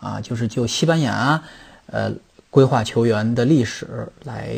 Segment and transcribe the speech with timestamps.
[0.00, 1.42] 啊，就是就西班牙，
[1.86, 2.12] 呃，
[2.50, 4.50] 规划球员的历史来，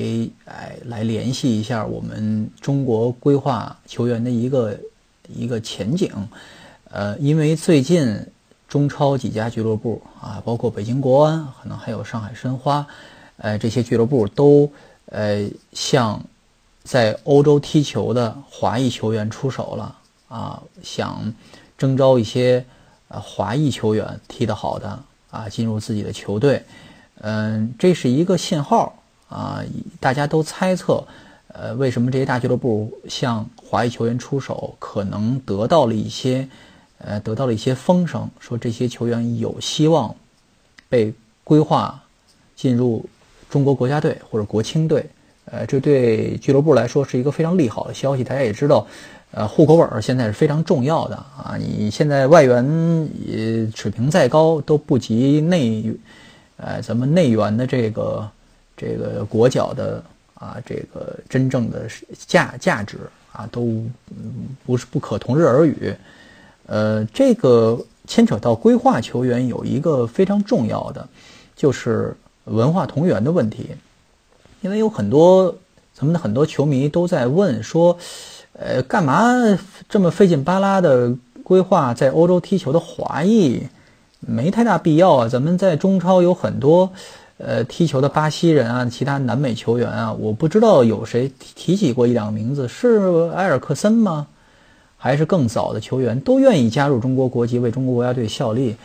[0.46, 4.78] 哎，来联系一下我们中国规划球员的一个
[5.28, 6.10] 一个前景。
[6.90, 8.26] 呃，因为最近
[8.68, 12.86] 中超几家俱乐部啊，包括北京国安，可能还有上海申花，
[13.36, 14.70] 呃，这些俱乐部都
[15.06, 16.22] 呃向
[16.84, 19.96] 在欧洲踢球的华裔球员出手了
[20.28, 21.32] 啊，想
[21.76, 22.64] 征召一些
[23.08, 25.02] 呃华裔球员踢得好的。
[25.32, 26.62] 啊，进入自己的球队，
[27.22, 28.94] 嗯，这是一个信号
[29.30, 29.64] 啊！
[29.98, 31.02] 大家都猜测，
[31.48, 36.46] 呃，为什么这些大俱乐部向华裔球员出手，可能得到了一些，
[36.98, 40.14] 呃，得到了一些风声，说这些球员有希望
[40.90, 41.98] 被规划
[42.54, 43.02] 进入
[43.48, 45.08] 中国国家队或者国青队，
[45.46, 48.22] 呃，这对俱乐部来说是一个非常利好的消息。
[48.22, 48.86] 大家也知道。
[49.34, 51.56] 呃，户口本现在是非常重要的啊！
[51.58, 52.62] 你现在外援
[53.26, 55.90] 呃水平再高都不及内，
[56.58, 58.28] 呃，咱们内援的这个
[58.76, 61.88] 这个国脚的啊，这个真正的
[62.26, 62.98] 价价值
[63.32, 63.82] 啊，都
[64.66, 65.94] 不是不可同日而语。
[66.66, 71.08] 呃，这个牵扯到规划球员有一个非常重要的，
[71.56, 73.70] 就是文化同源的问题，
[74.60, 75.56] 因为有很多
[75.94, 77.96] 咱们的很多球迷都在问说。
[78.54, 79.32] 呃，干嘛
[79.88, 83.62] 这么费劲巴拉的规划在欧洲踢球的华裔？
[84.20, 85.28] 没太大必要啊。
[85.28, 86.92] 咱们在中超有很多，
[87.38, 94.26] 呃，踢球的巴西人啊，其他南美球员啊，我不知道有谁提起过一两个名字，是埃尔克森吗？
[94.98, 98.76] 还是更早的球员都愿意加入中国国籍，为中国国家队效力？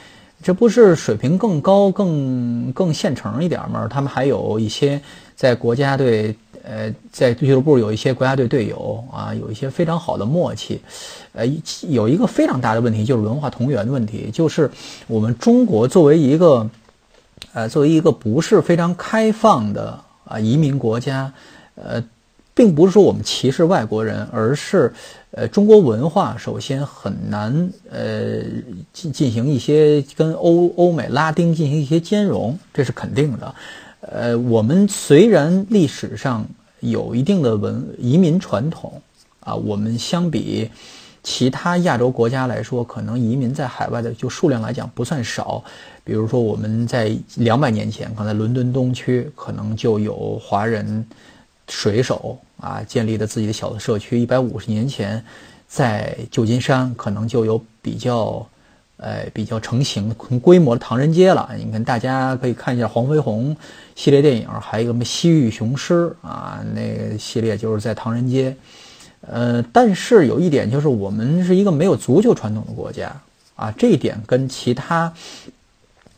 [0.41, 3.87] 这不是水平更高、更更现成一点吗？
[3.89, 5.01] 他们还有一些
[5.35, 6.33] 在国家队。
[6.69, 10.81] 呃，在俱乐部有一些国家队队友啊，有一些非常好的默契。
[11.31, 11.47] 呃，
[11.87, 14.69] 有一个非常大的问题就是文化同源的问题，就是
[15.07, 16.69] 我们中国作为一个，
[17.53, 21.31] 呃，作为一个不是非常开放的啊移民国家，
[21.75, 22.03] 呃，
[22.53, 24.91] 并不是说我们歧视外国人，而是
[25.31, 28.41] 呃中国文化首先很难呃
[28.91, 33.55] 进进行一些跟欧欧美拉丁进行一些兼容，这是肯定的。
[34.01, 36.45] 呃，我们虽然历史上
[36.79, 39.01] 有一定的文移民传统，
[39.39, 40.69] 啊，我们相比
[41.23, 45.63] 其他亚洲国家来说，可能移民在海外的就数量来讲不算少。
[46.03, 51.05] 比如说我们在两百年前，可能伦敦东区可能就有华人
[51.67, 54.19] 水手啊建立了自己的小的社区。
[54.19, 55.23] 一百五十年前，
[55.67, 58.47] 在旧金山可能就有比较。
[58.97, 61.47] 呃，比较成型、很规模的唐人街了。
[61.55, 63.55] 你看，大家可以看一下黄飞鸿
[63.95, 65.93] 系列电影，还有一个什么《西域雄狮》
[66.27, 68.55] 啊，那个系列就是在唐人街。
[69.21, 73.15] 呃，但是有一点就是，我们是一个没有足球传统的国家
[73.55, 75.13] 啊，这一点跟其他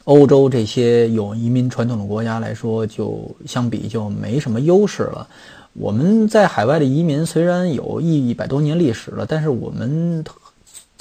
[0.05, 5.27] 欧洲这些有移民传统的国家来说，就相比就没什么优势了。
[5.73, 10.23] 我们在海外的移民虽然有一百多年历史了，但是我们。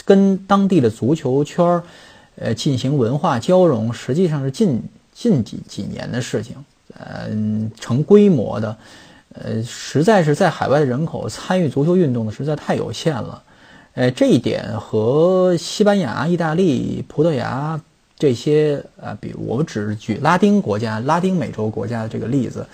[0.08, 1.82] 跟当地的足球圈儿，
[2.36, 4.82] 呃，进行文化交融，实际上是近
[5.12, 6.56] 近几几年的事情。
[6.98, 8.74] 嗯，成规模的，
[9.34, 13.42] 呃，实在是在海外的人口参与足球运动的实在太有限了。
[13.92, 17.78] 呃，这一点和西班牙、意大利、葡萄牙
[18.18, 22.66] 这些啊，比如我们只举拉丁国家、拉丁美洲国家的这个例子，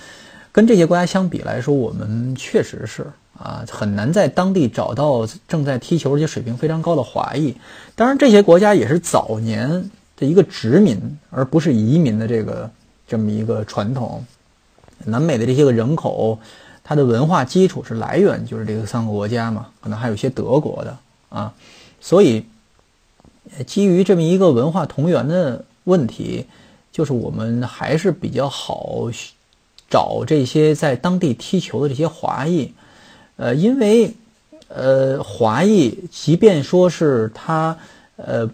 [0.53, 3.05] 跟这些国家相比来说，我们确实是。
[3.39, 7.55] 啊，很难在当地找到正在踢球而且水平非常高的华裔。
[7.97, 12.71] 当然，这些国家也是早年的一个殖民，而不是移民的这个
[13.09, 14.25] 这么一个传统。
[15.07, 16.39] 南美的这些个人口，
[16.85, 20.97] 它的文化基础是来源就是这个三个国家嘛，可能还有一些德国的
[21.29, 21.53] 啊。
[22.01, 22.47] 所以，
[23.67, 26.47] 基于这么一个文化同源的问题，
[26.93, 29.11] 就是我们还是比较好
[29.91, 32.73] 找这些在当地踢球的这些华裔。
[33.37, 34.15] 呃，因为，
[34.69, 37.77] 呃，华裔即便说是他，
[38.17, 38.49] 呃，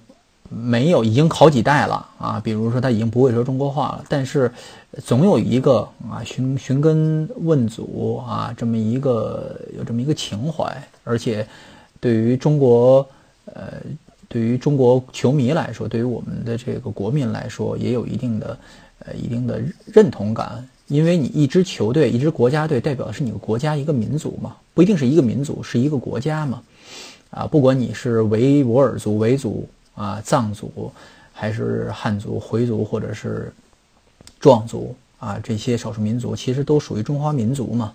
[0.48, 4.50] 没有已经好几代了啊，比如说他已经不会说中国话了，但是
[5.04, 10.64] 总有一个啊寻寻根问祖啊这么一个有这么一个情怀，
[11.04, 11.46] 而且
[12.00, 13.06] 对于中国
[13.44, 13.74] 呃
[14.28, 18.58] 对于中国球迷来说，对于我们的这个国民来说，也有一定的
[19.00, 20.66] 呃一定的认同感。
[20.90, 26.60] 因为你一支球队、一支国家队代表的是你个国家、一个民族嘛，不一定是一个民族，是一个国家嘛。
[27.30, 30.90] 啊，不管你是维吾尔族、维族啊、藏族，
[31.32, 33.52] 还是汉族、回族，或者是
[34.40, 37.92] 壮族啊，这些少数民族其实都属于中华民族嘛。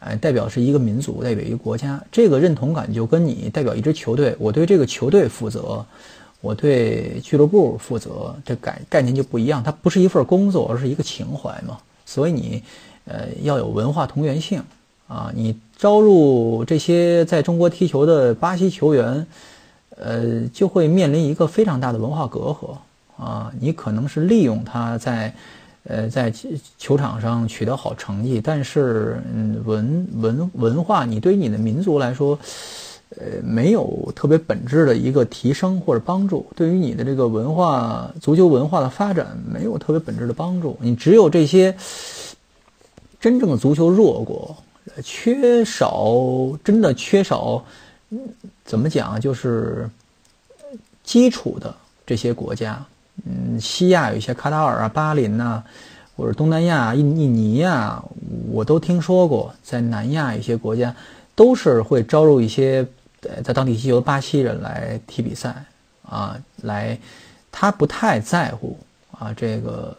[0.00, 5.82] 哎，代表是一个民族，代表一个国家，这个认同感就跟你代表一支球队，我对这个球队负责，
[6.42, 9.62] 我对俱乐部负责，这概概念就不一样。
[9.62, 11.78] 它不是一份工作，而是一个情怀嘛。
[12.04, 12.62] 所以你，
[13.06, 14.62] 呃，要有文化同源性
[15.08, 15.30] 啊。
[15.34, 19.26] 你招入这些在中国踢球的巴西球员，
[19.96, 22.76] 呃，就会面临一个非常大的文化隔阂
[23.22, 23.52] 啊。
[23.60, 25.34] 你可能是利用他在，
[25.84, 26.32] 呃，在
[26.78, 32.38] 球场上取得好成绩，但是，嗯，文文文化，你对你的民族来说，
[33.16, 36.44] 呃，没有特别本质的一个提升或者帮助。
[36.56, 40.76] 对于你的这个文化足球文化的发展，没有特别本质的帮助。
[40.80, 41.76] 你只有这些
[43.20, 44.56] 真正的足球弱国，
[45.04, 46.12] 缺少
[46.64, 47.64] 真的缺少，
[48.64, 49.20] 怎么讲？
[49.20, 49.88] 就是
[51.04, 51.72] 基础的
[52.04, 52.84] 这些国家，
[53.24, 55.62] 嗯，西亚有一些卡塔尔啊、巴林呐，
[56.16, 58.02] 或者东南亚、印印尼呀，
[58.50, 59.54] 我都听说过。
[59.62, 60.92] 在南亚一些国家，
[61.36, 62.84] 都是会招入一些。
[63.44, 65.54] 在当地踢球的巴西人来踢比赛
[66.08, 66.98] 啊，来，
[67.50, 68.78] 他不太在乎
[69.12, 69.96] 啊这个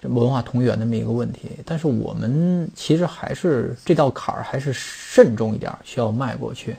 [0.00, 1.50] 这文化同源的这么一个问题。
[1.64, 6.76] 但是我们其实还是这道坎儿还是慎重一点，需要迈过去。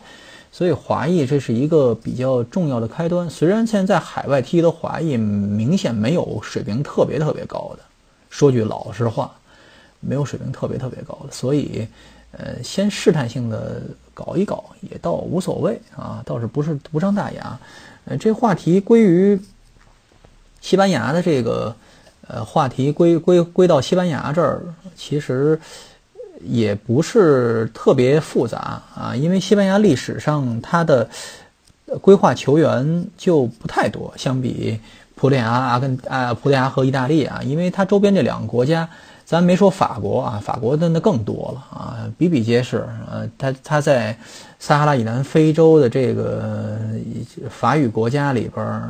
[0.51, 3.29] 所以华裔这是一个比较重要的开端。
[3.29, 7.83] 虽然现在海外踢的华裔明显没有水平特别特别高的，
[8.29, 9.31] 说句老实话，
[9.99, 11.87] 没有水平特别特别高的，所以。
[12.31, 13.81] 呃，先试探性的
[14.13, 17.59] 搞一搞也倒无所谓啊，倒是不是无伤大雅。
[18.05, 19.37] 呃，这话题归于
[20.61, 21.75] 西班牙的这个
[22.27, 24.61] 呃话题归归归到西班牙这儿，
[24.95, 25.59] 其实
[26.39, 31.09] 也不是特别复杂啊，因为西班牙历史上它的
[31.99, 34.79] 规划球员就不太多，相比
[35.15, 38.89] 葡萄牙、阿根啊葡萄牙和意大利啊，因为它周边这两个国家。
[39.31, 42.85] 咱没说法国啊，法国的那更多了啊，比比皆是。
[43.09, 44.13] 呃，他他在
[44.59, 46.77] 撒哈拉以南非洲的这个
[47.49, 48.83] 法语国家里边，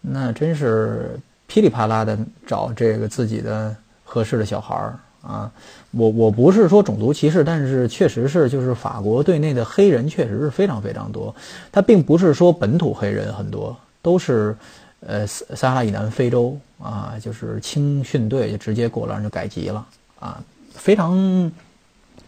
[0.00, 5.52] 那真是噼里啪啦的找这个自己的合适的小孩儿啊。
[5.90, 11.36] 我我不是说种族歧视，但是确实是就是法国队内的黑人确实是非常非常多。
[11.70, 14.56] 他并不是说本土黑人很多，都是。
[15.00, 19.86] 呃，撒哈拉以南非洲啊，就是青训队就直接过来就改籍了
[20.18, 21.52] 啊，非常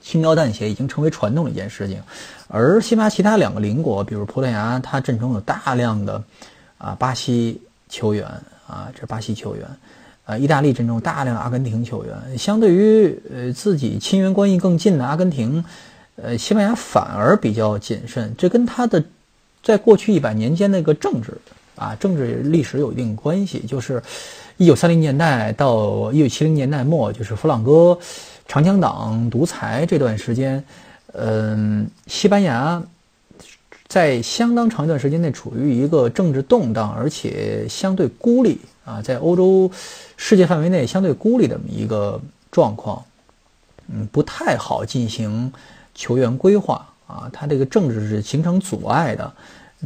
[0.00, 2.00] 轻描淡写，已经成为传统的一件事情。
[2.46, 6.22] 而西班牙其他两个邻国，比如葡萄牙，它阵中有大量的
[6.76, 8.26] 啊巴西球员
[8.66, 9.66] 啊，这巴西球员，
[10.24, 12.38] 啊，意大利阵中大量阿根廷球员。
[12.38, 15.64] 相对于呃自己亲缘关系更近的阿根廷，
[16.16, 19.02] 呃，西班牙反而比较谨慎，这跟他的
[19.62, 21.36] 在过去一百年间那个政治。
[21.78, 24.02] 啊，政治历史有一定关系，就是
[24.56, 27.96] 一九三零年代到一九七零年代末，就是弗朗哥
[28.48, 30.64] 长枪党独裁这段时间，
[31.12, 32.82] 嗯，西班牙
[33.86, 39.70] 在相当长一段时间内处于一个政治动荡，而且相对孤立啊，在欧洲
[40.16, 42.20] 世界范围内相对孤立的一个
[42.50, 43.04] 状况，
[43.86, 45.52] 嗯，不太好进行
[45.94, 49.32] 球员规划啊，他这个政治是形成阻碍的，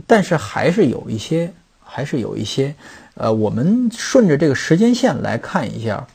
[0.06, 1.52] 但是还是有一些。
[1.94, 2.74] 还是有一些，
[3.16, 6.06] 呃，我们顺着这个时间线来看一下，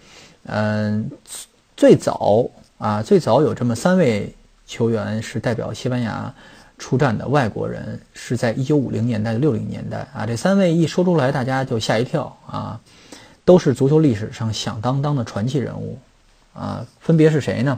[0.48, 1.12] 嗯，
[1.76, 6.34] 最早啊，最早有这么三位球员是代表西班牙
[6.80, 12.82] 出战的外国人，是在一九五零年代、六零年代啊，这三位一说出来，大家就吓一跳啊，
[13.46, 16.00] 都是足球历史上响当当的传奇人物
[16.56, 17.78] 啊，分别是谁呢？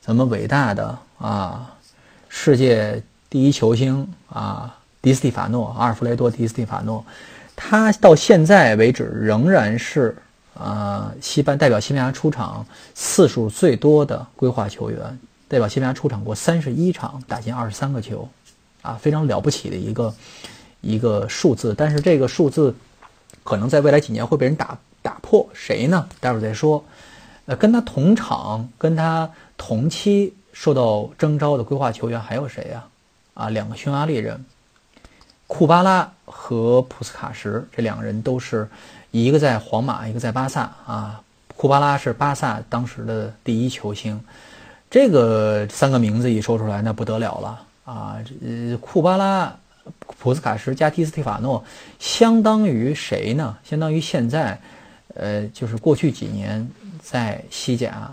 [0.00, 1.74] 咱们伟大的啊，
[2.30, 7.04] 世界第一球星啊，迪斯蒂法诺，阿尔弗雷多·迪斯蒂法诺。
[7.54, 10.16] 他到现在为止仍然是
[10.54, 18.26] 啊，西班代表西班牙出场次数最多的规划球员，代表西班牙出场过三十一场，打进二十三个球，
[18.80, 20.14] 啊，非常了不起的一个
[20.80, 21.74] 一个数字。
[21.76, 22.74] 但是这个数字
[23.42, 26.08] 可能在未来几年会被人打打破，谁呢？
[26.18, 26.82] 待会儿再说。
[27.44, 32.82] 呃，跟他同场、跟他同期受到征召的规划球员还有谁呀？
[33.34, 34.42] 啊，两个匈牙利人。
[35.56, 38.68] 库巴拉和普斯卡什这两个人都是
[39.12, 41.20] 一个在皇马，一个在巴萨啊。
[41.56, 44.20] 库巴拉是巴萨当时的第一球星，
[44.90, 48.16] 这个三个名字一说出来，那不得了了啊！
[48.44, 49.56] 呃，库巴拉、
[50.18, 51.64] 普斯卡什加蒂斯蒂法诺，
[52.00, 53.56] 相当于谁呢？
[53.62, 54.60] 相当于现在，
[55.14, 56.68] 呃，就是过去几年
[57.00, 58.10] 在西甲，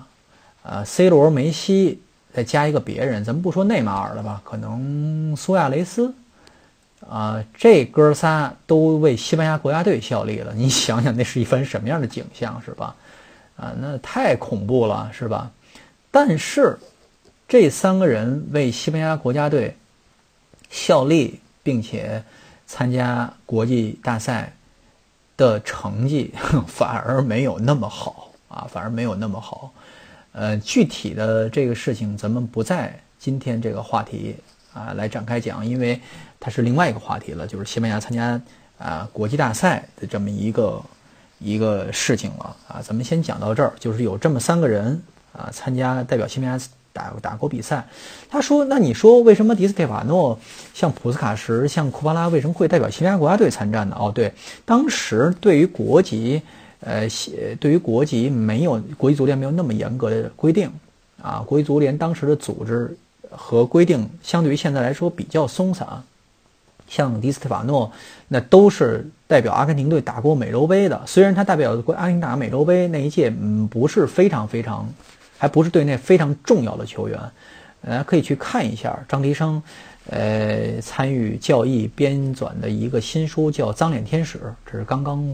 [0.61, 1.99] 啊，C 罗、梅西
[2.31, 4.39] 再加一个别人，咱们不说内马尔了吧？
[4.45, 6.13] 可能苏亚雷斯，
[7.09, 10.53] 啊，这哥仨都为西班牙国家队效力了。
[10.53, 12.95] 你想想，那是一番什么样的景象，是吧？
[13.57, 15.51] 啊，那太恐怖了，是吧？
[16.11, 16.77] 但是。
[17.47, 19.75] 这三个人为西班牙国家队
[20.69, 22.23] 效力，并且
[22.65, 24.53] 参加国际大赛
[25.35, 26.33] 的成绩
[26.65, 29.73] 反而没有那么好啊，反而没有那么好。
[30.31, 34.37] 呃，具体的这个事情咱们不在今天这个话题
[34.73, 35.99] 啊来展开讲，因为
[36.39, 38.39] 它是另外一个话题了，就是西班牙参加
[38.77, 40.81] 啊国际大赛的这么一个
[41.39, 42.81] 一个事情了啊。
[42.81, 45.01] 咱们先讲到这儿，就是有这么三个人
[45.33, 46.59] 啊参加代表西班牙。
[46.93, 47.87] 打打过比赛，
[48.29, 50.37] 他说：“那你说为什么迪斯蒂法诺、
[50.73, 54.33] 像普斯卡什、像库巴拉为什么会代表西班牙国家队参战呢？”哦，对，
[54.65, 56.41] 当时对于国籍，
[56.81, 57.07] 呃，
[57.61, 60.69] 对于国籍没有国际足联没有那么严格的规定
[61.21, 61.41] 啊。
[61.47, 62.93] 国际足联当时的组织
[63.31, 66.03] 和规定相对于现在来说比较松散。
[66.87, 67.91] 像迪斯蒂法诺，
[68.27, 71.01] 那都是代表阿根廷队打过美洲杯的。
[71.07, 74.87] 虽然他代表过阿根廷打美洲杯那一届，嗯，不是非常非常。
[75.37, 77.19] 还不是队内非常重要的球员，
[77.83, 79.59] 大家可以去看一下张迪生，
[80.07, 84.37] 呃，参与教义编纂的一个新书叫《脏脸天使》，
[84.71, 85.27] 这是刚刚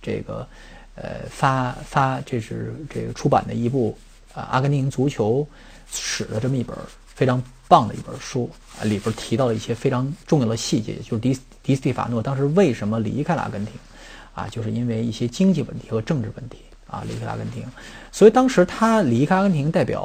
[0.00, 0.48] 这个
[0.94, 3.94] 呃发发，这是这个出版的一部
[4.32, 5.46] 啊阿根廷足球
[5.92, 6.74] 史的这么一本
[7.20, 8.48] 非常棒的一本书
[8.80, 13.74] 啊，里边提到了一些非常重要的细节，就是迪迪斯蒂法诺当时为什么离开了阿根廷，
[14.34, 16.56] 啊，就是因为一些经济问题和政治问题。
[16.86, 17.64] 啊，离开阿根廷，
[18.10, 20.02] 所以当时他离开阿根廷代表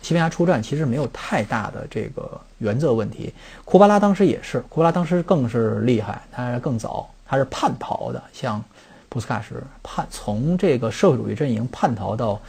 [0.00, 3.32] 西班牙出战，其实没有太大的这个原则问题。
[3.64, 8.60] 库巴拉当时也是，库巴拉当时更是厉害，他更早，他是叛逃的，像
[9.08, 12.40] 布斯卡什叛从这个社会主义阵营叛逃到，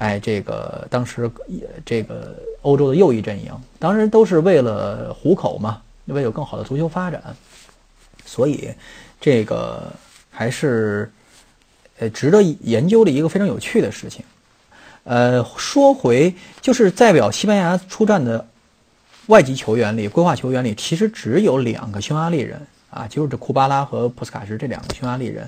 [0.00, 1.30] 哎，这个当时
[1.86, 7.22] 这个欧洲的右翼阵营，当然都是为了糊口嘛，为了有更好的足球发展，
[8.26, 8.68] 所以
[9.20, 9.90] 这个
[10.30, 11.10] 还是。
[12.02, 14.24] 呃，值得研究的一个非常有趣的事情。
[15.04, 18.42] 呃，说回就是代表西班牙出战的
[19.26, 25.46] 外籍球员里，规划球员里，其实只有两个匈牙利人啊，就是这库巴拉和普斯卡什这两个匈牙利人。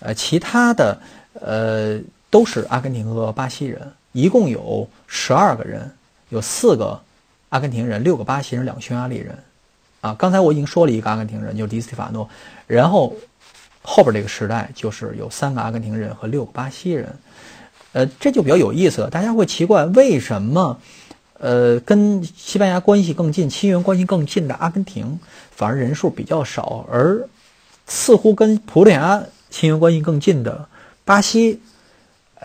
[0.00, 1.00] 呃，其他的
[1.40, 1.98] 呃
[2.34, 5.88] 都是阿根廷和巴西人，一共有十二个人，
[6.30, 7.00] 有四个
[7.50, 9.38] 阿根廷人，六个巴西人，两个匈牙利人。
[10.00, 12.28] 啊，刚才我已经说了一个阿根廷人，就是迪斯蒂法诺，
[12.66, 13.14] 然后。
[13.86, 17.14] 后边这个时代就是有三个阿根廷人和六个巴西人，
[17.92, 19.10] 呃，这就比较有意思了。
[19.10, 20.80] 大家会奇怪为什么，
[21.38, 27.28] 呃，跟西班牙关系更近、亲缘关系更近的阿根廷反而人数比较少，而
[27.86, 30.66] 似乎跟葡萄牙亲缘关系更近的
[31.04, 31.60] 巴西，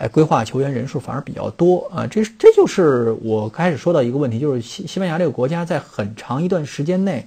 [0.00, 2.06] 哎，规划球员人数反而比较多啊。
[2.06, 7.26] 这这就是我开始说到一个问题，就是西西班牙这个国家在很长一段时间内，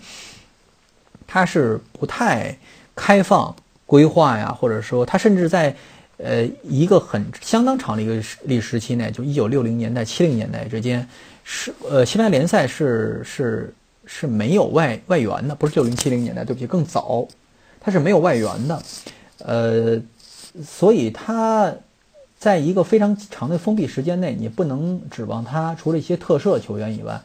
[1.27, 2.57] 它是不太
[2.95, 3.55] 开放。
[3.85, 5.75] 规划呀，或者说它甚至在，
[6.17, 8.15] 呃，一个很相当长的一个
[8.45, 11.07] 历史时期内，就一九六零年代、七零年代之间，
[11.43, 13.71] 是呃，西班牙联赛是是
[14.05, 17.27] 是没有外外援的，不是六零七零年代，对不起，更早，
[17.79, 18.81] 它是没有外援的，
[19.39, 20.01] 呃，
[20.65, 21.71] 所以他
[22.43, 27.21] 在一个非常长的封闭时间内，你不能指望他除了一些特色球员以外，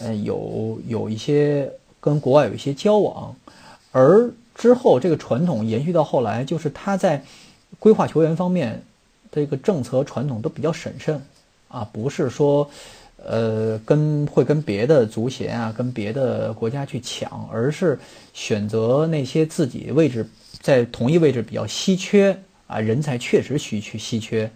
[0.00, 3.34] 呃，有有一些跟国外有一些交往，
[3.90, 4.30] 而。
[4.54, 7.24] 之后，这个传统延续到后来，就是他在
[7.78, 8.82] 规划球员方面，
[9.32, 11.18] 这个政策传统都比较审慎
[11.68, 12.68] 啊，不是说
[13.16, 17.98] 呃跟会跟别的足协啊、跟别的国家去抢，而是
[18.34, 20.28] 选择那些自己位置
[20.60, 22.38] 在同一位置比较稀缺
[22.72, 24.50] 啊，人才确实需去稀缺，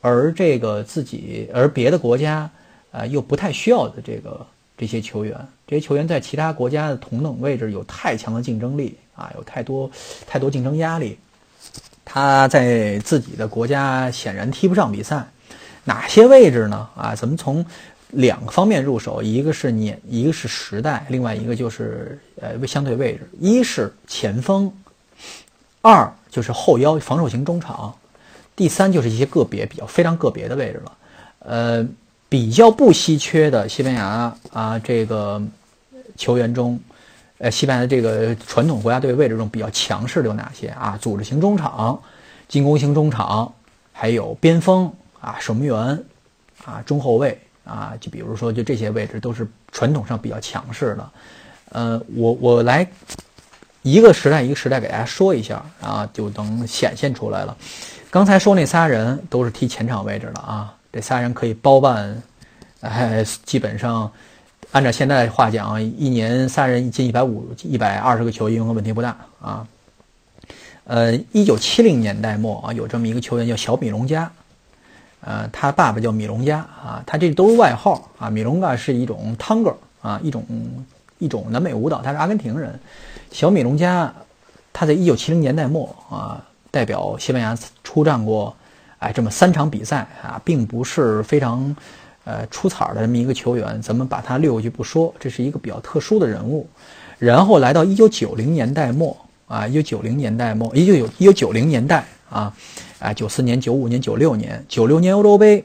[0.00, 2.50] 而这个自己而别的国家
[2.90, 5.36] 啊又不太需要的这个这些球员，
[5.66, 8.96] 这些球员在其他国家的同等位置有太强的竞争力。
[9.20, 9.90] 啊，有太多
[10.26, 11.18] 太多竞争压力，
[12.06, 15.26] 他在自己的国家显然踢不上比赛。
[15.84, 16.88] 哪些位置呢？
[16.96, 17.62] 啊，咱们从
[18.12, 23.28] 两个方面入手，一个是年，一个是时代，另外一个就是呃相对位置。
[23.38, 24.72] 一是前锋，
[25.80, 27.94] 二就是后腰防守型中场，
[28.54, 30.92] 第三就是一些个别比较非常个别的位置了。
[31.40, 31.86] 呃，
[32.28, 35.42] 比较不稀缺的西班牙啊，这个
[36.16, 36.78] 球员中。
[37.42, 40.98] 呃，西班牙这个传统国家队位置中比较强势的有哪些啊？
[41.00, 41.98] 组织型中场、
[42.48, 43.50] 进攻型中场，
[43.94, 46.04] 还有边锋啊、守门员
[46.66, 51.10] 啊、中后卫啊，就比如说，就这些位置都是传统上比较强势的。
[51.70, 52.86] 呃，我我来
[53.82, 57.56] 一个时代一个时代给大家说一下啊，就能显现出来了。
[58.10, 62.22] 刚才说那仨人都是踢前场位置的啊，这仨人可以包办，
[62.80, 64.10] 哎，基本上
[64.72, 69.66] 按照现在话讲，一年仨人进一百五、一百二十个球，应该问题不大啊。
[70.84, 74.30] 呃，一九七零年代末啊，有这么一个球员叫小米龙加，
[75.20, 78.28] 呃，他爸爸叫米龙加啊，他这都是外号啊。
[78.28, 80.44] 米龙加是一种 tango 啊，一种
[81.18, 82.78] 一种南美舞蹈，他是阿根廷人。
[83.30, 84.12] 小米龙加，
[84.72, 88.54] 他在一九七零年代末啊，代表西班牙出战过，
[88.98, 91.74] 哎，这么三场比赛啊，并不是非常
[92.24, 96.68] 呃出彩的这么一个球员，咱们把他略过去不说，这是一个比较特殊的人物。
[97.18, 102.52] 然后来到一九九零年代末啊，一九九零年代末，一九九一九九零年代啊，
[102.98, 105.64] 啊，九四年、九五年、九六年，九六年欧洲杯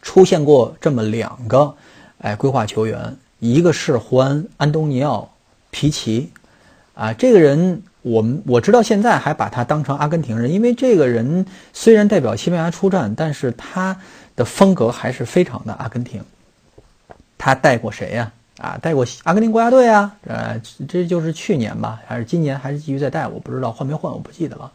[0.00, 1.74] 出现过这么两个
[2.18, 5.22] 哎规划球员，一个是胡安·安东尼奥·
[5.70, 6.30] 皮奇。
[6.98, 13.96] 啊，这个人我们我知道现在还把他当成阿根廷人，因为这个人虽然代表西班牙出战，但是他
[14.34, 16.20] 的风格还是非常的阿根廷。
[17.38, 18.32] 他带过谁呀？
[18.58, 20.12] 啊，带过阿根廷国家队啊。
[20.26, 23.28] 呃，这就是去年吧，还是今年，还是继续在带？
[23.28, 24.72] 我不知道换没换，我不记得了。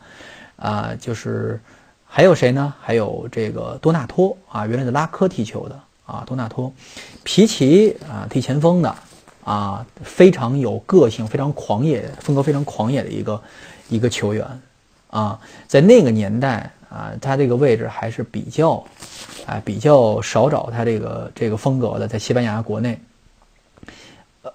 [0.56, 1.60] 啊，就是
[2.08, 2.74] 还有谁呢？
[2.80, 6.72] 还有这个多纳托啊，原来的拉科踢球的啊，多纳托，
[7.24, 8.96] 皮奇啊，踢前锋的。
[9.44, 13.42] 啊，非常有个性，非常狂野，风格非常狂野的一个
[13.90, 14.48] 一个球员，
[15.10, 18.82] 啊，在那个年代啊，他这个位置还是比较，
[19.46, 22.98] 哎，比较少找他这个这个风格的，在西班牙国内，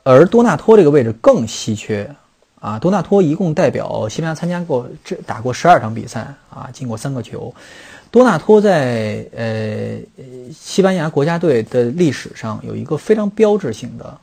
[0.04, 2.10] 而多纳托这个位置更稀缺，
[2.58, 7.54] 啊，多纳托一共代表西班牙参加过这打过十二场比赛，啊，进过三个球，
[8.10, 9.98] 多纳托在呃
[10.50, 14.18] 西班牙国家队的历史上有一个非常标志性的。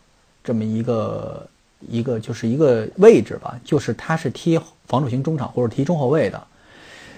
[0.46, 1.46] 这么一个
[1.90, 6.42] 一个就是一个位置吧，就是他是踢防守型中场或者踢中后卫的，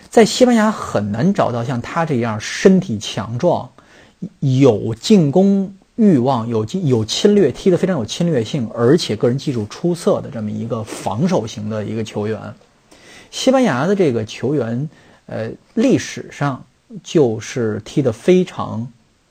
[0.09, 3.69] 在西班牙很难找到像他这样身体强壮、
[4.39, 12.39] 有进攻欲望、有进有侵略、踢得非常有侵略性，而且个人技术出色的这么一个防守型的一个球员。
[13.29, 14.89] 西班牙的这个球员，
[15.25, 16.63] 呃，历史上
[17.03, 18.87] 就是踢得非常。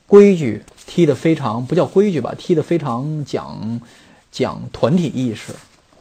[0.06, 3.80] 规矩踢得非常不叫规矩吧，踢得非常讲
[4.30, 5.52] 讲团体意识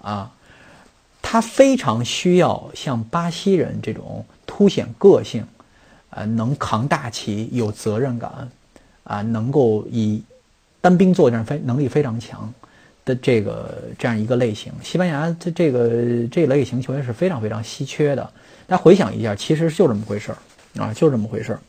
[0.02, 0.32] 啊，
[1.22, 5.44] 他非常需要像巴西人这种凸显个性，
[6.12, 8.50] 啊，能扛大旗、有责任感，
[9.04, 10.22] 啊，能够以
[10.82, 12.54] 单兵作战非能力非常强
[13.06, 14.72] 的这个这样一个类型。
[14.84, 18.24] 西班牙这这个这类型球员是非常非常稀缺的。
[18.68, 20.38] 大家回想一下，其实就这么回事儿
[20.80, 21.60] 啊，就这么回事儿。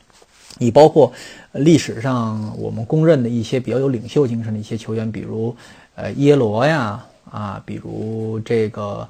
[0.59, 1.11] 你包括
[1.51, 5.55] 历史上我们公认的一些比较有领袖精神的一些球员，比如
[5.95, 9.07] 呃耶罗呀，啊，比如这个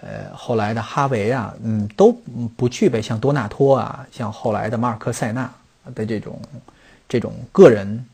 [0.00, 2.12] 呃后来的哈维啊，嗯，都
[2.56, 5.52] 不具备像多纳托啊，像后来的马尔科塞纳
[5.94, 6.40] 的这种
[7.08, 8.04] 这种个人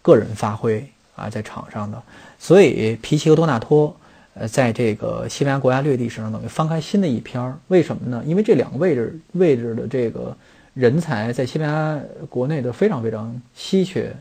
[0.00, 2.02] 个人发挥啊，在场上的。
[2.38, 3.94] 所以皮奇和多纳托
[4.34, 7.54] 呃，在这个西班牙国家队历史上等于翻开新的一篇。
[7.68, 8.22] 为什么呢？
[8.26, 10.36] 因为这两个位置位置的这个。
[10.74, 14.14] 人才在西班牙国内的非常非常稀缺。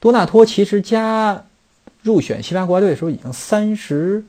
[0.00, 1.44] 多纳托其实加
[2.02, 4.24] 入选西班牙国家队的时候已经三十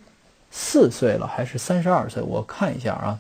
[0.52, 2.22] 四岁了，还是三十二岁？
[2.22, 3.20] 我看一下啊，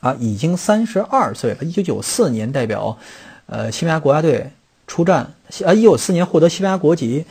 [0.00, 1.62] 啊，已经三十二岁了。
[1.62, 2.98] 一九九四年代表
[3.46, 4.50] 呃西班牙国家队
[4.86, 5.32] 出战，
[5.64, 7.24] 啊，一九九四年获得西班牙国籍。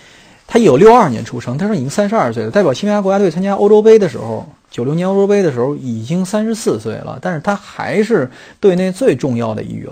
[0.47, 2.51] 他一九六二年出生，他说已经三十二岁了。
[2.51, 4.47] 代表西班牙国家队参加欧洲杯的时候。
[4.71, 8.29] 九六年欧洲杯的时候已经三十四岁了，但是他还是
[8.60, 9.89] 队内最重要的一员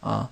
[0.00, 0.28] 啊。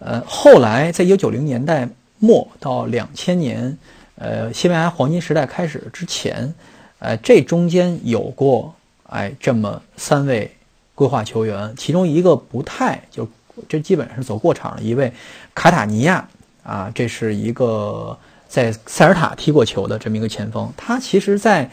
[0.00, 3.78] 呃，后来在一九九零年代末到两千年，
[4.16, 6.52] 呃，西班牙黄金时代开始之前，
[6.98, 10.54] 呃，这中间有过哎这么三位
[10.94, 13.26] 规划球员，其中一个不太就
[13.66, 15.10] 这基本上是走过场的一位
[15.54, 16.28] 卡塔尼亚
[16.62, 21.70] 啊，这是一个在塞尔塔踢过球的这么一个前锋，他其实，在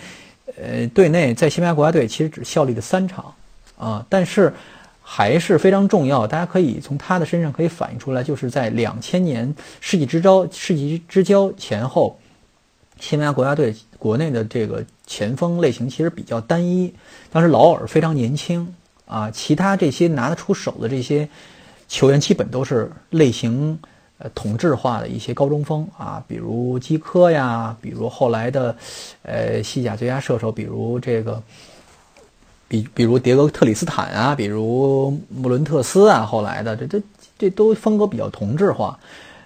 [0.61, 3.33] 呃，队内在西班牙国家队其实只效力了三场，
[3.77, 4.53] 啊，但是
[5.01, 6.27] 还是非常重要。
[6.27, 12.19] 大家可以从他的身上可以反映出来，就是在两千年世纪之交世纪之交前后，
[12.99, 16.93] 西班牙国家队国内的这个前锋类型其实比较单一。
[17.31, 18.73] 当时劳尔非常年轻
[19.05, 21.27] 啊，其他这些拿得出手的这些
[21.87, 23.79] 球员基本都是类型。
[24.17, 28.73] 呃，同质化的一些高中锋啊，比如基科呀，比如后来的，
[29.23, 31.43] 呃，西甲最佳射手，比如这个，
[32.67, 37.01] 比比如迭戈特里斯坦啊，比如穆伦特斯啊，后来的这这
[37.37, 38.97] 这都风格比较同质化。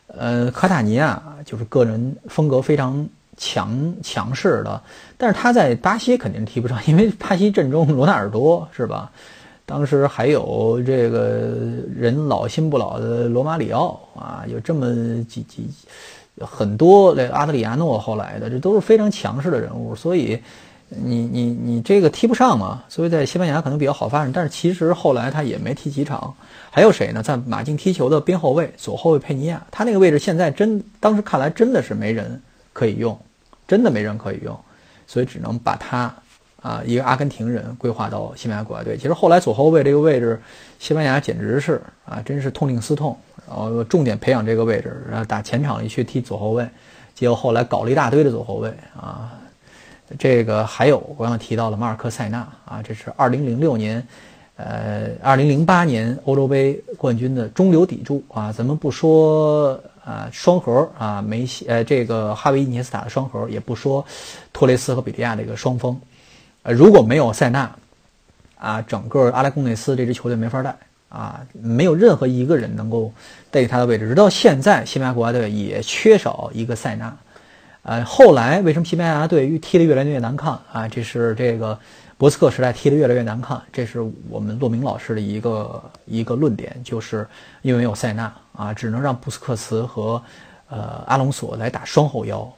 [0.06, 4.80] 呃，卡塔尼亚就是个人风格非常强强势的，
[5.18, 9.12] 但是他在巴西肯定踢不上，因为巴西阵中罗纳尔多是吧？
[9.70, 11.54] 当时还有这个
[11.96, 15.70] 人老心不老的罗马里奥啊，有这么几几
[16.42, 20.40] 很多那阿德里亚诺后来的，这都是非常强势的人物，所以
[20.88, 26.34] 你你你这个踢不上嘛，所以在西班牙可能比较好发展，但是其实后来他也没踢几场。
[26.72, 27.22] 还有谁呢？
[27.22, 32.42] 在马竞踢球的边后卫左后卫佩尼亚，他那个位置现在真当时看来真的是没人
[32.74, 33.16] 可以用，
[33.68, 34.60] 真的没人可以用，
[35.06, 36.12] 所以只能把他。
[36.62, 38.98] 啊，一个阿根廷人规划到西班牙国家队。
[38.98, 40.40] 其实后来左后卫这个位置，
[40.78, 43.18] 西班牙简直是啊，真是痛定思痛，
[43.48, 46.68] 然后重点培养这个位置，然后打前场里去踢左后卫。
[47.16, 49.32] 结果后来搞了一大堆的左后卫啊。
[50.18, 54.08] 这个还有我刚提到了马尔科塞纳啊，这是2006年，
[54.56, 58.52] 呃，2008年欧洲杯冠军的中流砥柱啊。
[58.52, 64.04] 咱们不说啊双核啊梅西呃这个哈维伊涅斯塔的双核，也不说
[64.52, 65.96] 托雷斯和比利亚这个双峰。
[66.72, 67.76] 如果没有塞纳，
[68.58, 70.76] 啊，整个阿莱贡内斯这支球队没法带
[71.10, 73.12] 啊，没有任何一个人能够
[73.50, 74.08] 代替他的位置。
[74.08, 77.18] 直到现在，西班牙国家队也缺少一个塞纳。
[77.84, 80.88] 呃，后来为什么西班牙队踢得越来越难看啊？
[80.88, 81.80] 这是这个
[82.18, 87.26] 博斯克时代踢得越来越难看，这是我们骆明老师的一个一个论点，就是
[87.62, 90.22] 因为没有塞纳啊，只能让布斯克茨和
[90.70, 92.54] 呃阿隆索来打双后腰，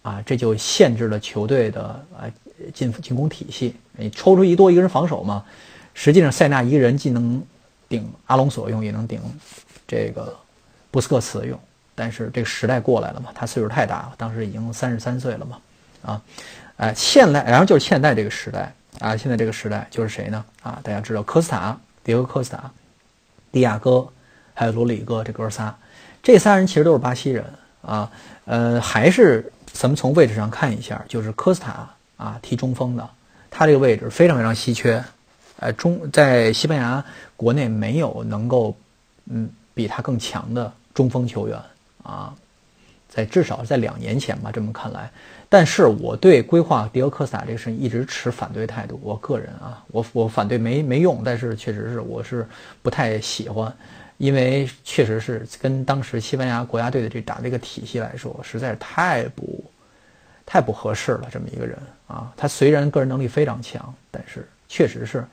[0.00, 1.82] 啊，这就限制了球队的
[2.18, 2.24] 啊。
[2.72, 5.44] 进进攻体系，你抽出一多一个人防守嘛？
[5.94, 7.42] 实际上塞纳一个人既能
[7.88, 9.20] 顶阿隆索用，也能顶
[9.86, 10.34] 这个
[10.90, 11.58] 布斯克茨用。
[11.94, 15.58] 但是这个时代过来了嘛，他岁数太大了，当时已经三十三岁了嘛，
[16.02, 16.22] 啊，
[16.76, 20.42] 哎，现在然后就是现在这个时代啊，现在这个时代就是谁呢？
[20.62, 22.70] 啊，大家知道科斯塔、迭戈科斯塔、
[23.52, 24.08] 迪亚哥
[24.54, 25.74] 还有罗里戈这哥仨，
[26.22, 27.44] 这仨人其实都是巴西人
[27.82, 28.10] 啊，
[28.46, 31.86] 呃，还是咱们从位置上看一下，就是科斯塔。
[32.22, 33.10] 啊，踢中锋的，
[33.50, 35.02] 他这个位置非常非常稀缺，
[35.58, 37.04] 呃，中在西班牙
[37.36, 38.76] 国内没有能够，
[39.26, 41.58] 嗯，比他更强的中锋球员
[42.04, 42.32] 啊，
[43.08, 45.10] 在至少在两年前吧，这么看来，
[45.48, 52.46] 但是我对规划迪奥科斯塔这个事情一直持反对态度，我个人啊，我我反对没没用，但是确实是我是
[52.82, 53.74] 不太喜欢，
[54.18, 59.64] 因为确实是跟当时西班牙国家队的这打这个体系来说，实在是太不。
[60.44, 61.78] 太不合适了，这么一个人
[62.12, 65.24] 啊，他虽然个人能力非常强，但是确实是，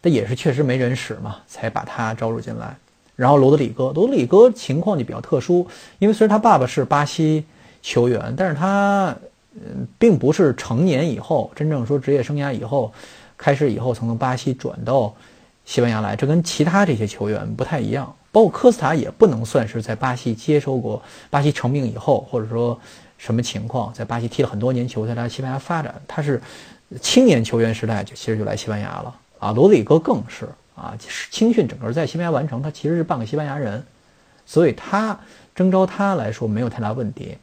[0.00, 2.76] 他也是确实没人使嘛，才把他招入进来。
[3.16, 5.66] 然后罗德里戈，罗德里戈情况就比较特殊，
[5.98, 7.44] 因为虽然他爸爸是巴西
[7.82, 9.12] 球员，但是他
[9.54, 12.92] 嗯，并不是成年以后真正说职业生涯以后
[13.36, 15.12] 开始以后从巴西转到
[15.64, 18.14] 西班牙来，这跟其他这些球员不太一样。
[18.30, 22.80] 包括科斯塔也不能算是在巴西接收过巴西成名以后，或者说。
[23.18, 23.92] 什么情况？
[23.92, 25.94] 在巴西踢了很多年球，在来西班牙发展。
[26.06, 26.40] 他是
[27.02, 29.50] 青年球员时代就其实就来西班牙了啊。
[29.50, 30.96] 罗里戈更是啊，
[31.30, 33.84] 青训整个在西班牙完成，他其实是半个西班牙人，
[34.46, 35.18] 所以他
[35.52, 37.36] 征召他来说没有太大问题。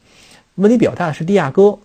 [0.54, 1.78] 问题比较大的是蒂亚戈。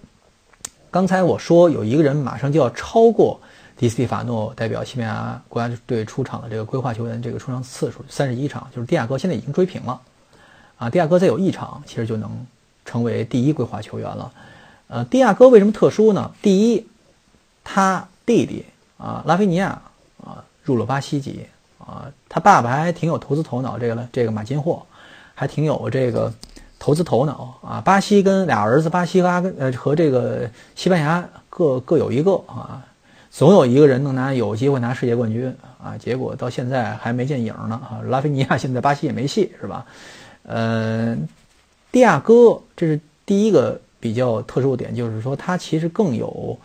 [0.90, 3.40] 刚才我说有一个人马上就要超过
[3.76, 10.02] 迪斯蒂法诺代表西班牙国家队出场的这个规划球员这个出场次数三十一场，就是蒂亚戈现在已经追平了
[10.78, 10.90] 啊。
[10.90, 12.30] 蒂亚戈再有一场，其实就能。
[12.84, 14.32] 成为第一规划球员了，
[14.88, 16.32] 呃，蒂亚戈为什么特殊呢？
[16.42, 16.86] 第一，
[17.64, 18.66] 他弟弟
[18.98, 19.82] 啊，拉菲尼亚
[20.22, 21.46] 啊，入了巴西籍
[21.78, 24.84] 啊，他爸爸还挺有投资头脑，这个这个马金霍
[25.36, 26.34] 还挺有这个
[26.80, 27.80] 投资头脑啊。
[27.80, 32.84] 巴西跟俩儿子，巴西和阿根呃和这个西班牙各各有一个啊，
[33.30, 38.02] 总有一个人能拿有机会拿世界冠军啊，结果到现在还没见影呢啊。
[38.08, 39.86] 拉菲尼亚现在巴西也没戏是吧？
[40.44, 41.28] 嗯。
[41.92, 46.58] 蒂亚戈，这是第一个比较特殊的点，就是说他其实更有，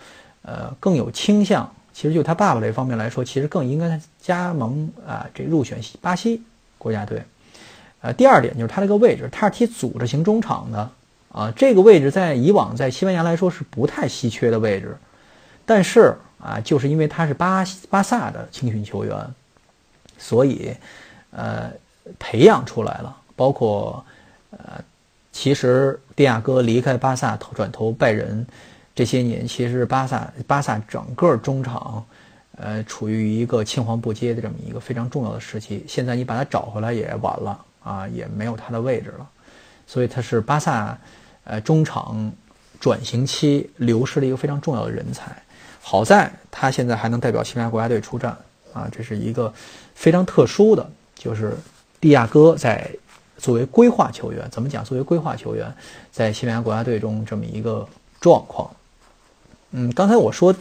[0.43, 1.69] 呃，更有倾向。
[1.93, 6.43] 其实就他爸爸这方面来说，其实更应该加盟啊，这入选巴西
[6.79, 7.23] 国家队。
[8.03, 10.91] 呃，第二点就是他这个位置，他是踢组织型中场的
[11.33, 14.97] 啊，这个位置在以往在西班牙来说是不太稀缺的位置，
[15.65, 19.35] 但是啊，就是因为他是巴巴萨的青训球员，
[20.19, 20.71] 所以
[21.31, 21.73] 呃，
[22.19, 24.05] 培养出来了，包括
[24.51, 24.85] 呃。
[25.39, 28.45] 其实，蒂亚戈离开巴萨投转投拜仁
[28.95, 32.03] 这些年，其实巴萨巴萨整个中场，
[32.57, 35.85] 呃，处于一个青黄不接的这么一个非常重要的时期。
[35.87, 39.29] 现在你把他找回来也晚了啊，也没有他的位置了。
[39.87, 40.97] 所以他是巴萨
[41.45, 42.33] 呃中场
[42.81, 45.31] 转型期流失了一个非常重要的人才。
[45.83, 48.35] 好在他现在还能代表西班牙国家队出战
[48.73, 49.53] 啊，这是一个
[49.95, 51.55] 非常特殊的，就是
[52.01, 52.91] 蒂亚戈在。
[53.39, 54.85] 作为规划球员，怎么讲？
[54.85, 55.73] 作为规划球员，
[56.11, 57.87] 在西班牙国家队中这么一个
[58.21, 58.71] 状况。
[59.73, 60.55] 嗯，刚才我说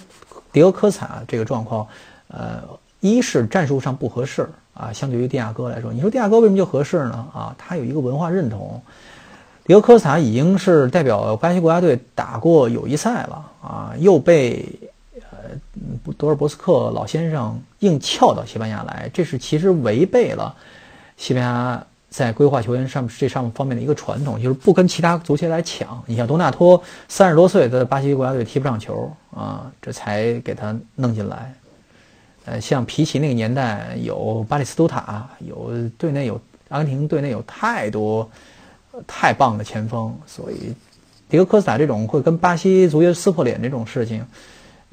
[0.52, 1.88] 迪欧科萨这个状况，
[2.28, 2.64] 呃，
[3.00, 7.28] 一是战术上不合适啊，相对于蒂亚戈来说，你说蒂亚戈为什么就合适呢？
[7.34, 8.82] 啊，他有一个文化认同。
[9.66, 14.64] 迪欧科萨已经是代表巴西国家队打过友谊赛了啊，又被
[15.32, 15.38] 呃
[16.18, 20.56] 多尔博斯克老先生硬撬到西班牙来，这是其实违背了
[21.18, 21.84] 西班牙
[22.16, 26.02] 在规划球员上这上方面的一个传统，就是不跟其他足协来抢。
[26.06, 31.54] 你像多纳托三十多岁，在巴西国家队踢不上球啊，这才给他弄进来。
[32.46, 38.30] 呃，像皮奇那个年代有巴里斯图塔，有队内有阿根廷队内有太多。
[39.06, 40.74] 太棒的前锋，所以
[41.28, 44.26] 迪戈科斯塔这种会跟巴西足协撕破脸这种事情，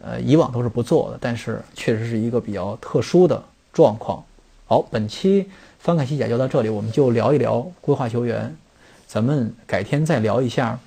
[0.03, 3.41] 呃，以往都是不做的，但是确实是一个比较特殊的
[3.73, 4.21] 状况。
[4.67, 5.49] 好，本期
[5.83, 8.57] 翻看西甲就到这里，我们就聊一聊规划球员，
[9.09, 10.79] 咱们改天再聊一下，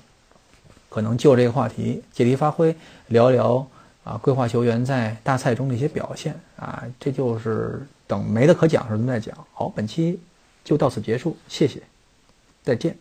[0.88, 2.74] 可能就这个话题借题发挥，
[3.08, 3.66] 聊一聊
[4.04, 9.36] 啊规划球员在大赛中的一些表现啊，这就是等没得可讲时候再讲。
[9.52, 10.18] 好，本期
[10.64, 11.82] 就到此结束，谢谢，
[12.64, 12.96] 再见。